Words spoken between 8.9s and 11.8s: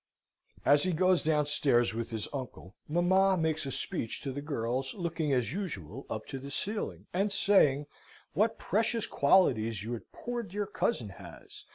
qualities your poor dear cousin has!